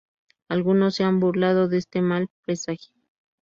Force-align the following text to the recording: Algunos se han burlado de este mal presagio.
Algunos 0.49 0.95
se 0.95 1.03
han 1.03 1.19
burlado 1.19 1.67
de 1.67 1.77
este 1.77 2.01
mal 2.01 2.27
presagio. 2.43 2.95